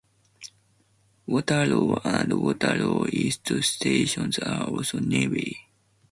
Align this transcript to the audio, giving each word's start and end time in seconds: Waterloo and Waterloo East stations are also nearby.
Waterloo 1.27 1.93
and 2.03 2.33
Waterloo 2.33 3.05
East 3.13 3.51
stations 3.61 4.39
are 4.39 4.63
also 4.63 4.97
nearby. 4.97 5.51